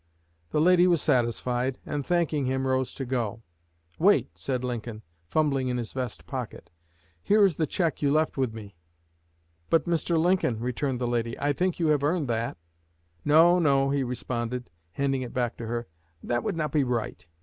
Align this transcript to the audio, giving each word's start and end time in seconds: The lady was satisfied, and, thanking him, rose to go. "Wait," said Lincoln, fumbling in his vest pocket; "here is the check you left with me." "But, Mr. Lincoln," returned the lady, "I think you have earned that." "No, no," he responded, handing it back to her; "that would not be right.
The 0.49 0.59
lady 0.59 0.87
was 0.87 0.99
satisfied, 0.99 1.77
and, 1.85 2.03
thanking 2.03 2.47
him, 2.47 2.65
rose 2.65 2.95
to 2.95 3.05
go. 3.05 3.43
"Wait," 3.99 4.35
said 4.35 4.63
Lincoln, 4.63 5.03
fumbling 5.27 5.67
in 5.67 5.77
his 5.77 5.93
vest 5.93 6.25
pocket; 6.25 6.71
"here 7.21 7.45
is 7.45 7.57
the 7.57 7.67
check 7.67 8.01
you 8.01 8.11
left 8.11 8.35
with 8.35 8.51
me." 8.51 8.73
"But, 9.69 9.85
Mr. 9.85 10.17
Lincoln," 10.17 10.59
returned 10.59 10.99
the 10.99 11.05
lady, 11.07 11.37
"I 11.37 11.53
think 11.53 11.79
you 11.79 11.89
have 11.89 12.01
earned 12.03 12.27
that." 12.29 12.57
"No, 13.23 13.59
no," 13.59 13.91
he 13.91 14.03
responded, 14.03 14.71
handing 14.93 15.21
it 15.21 15.35
back 15.35 15.55
to 15.57 15.67
her; 15.67 15.87
"that 16.23 16.43
would 16.43 16.55
not 16.57 16.71
be 16.71 16.83
right. 16.83 17.23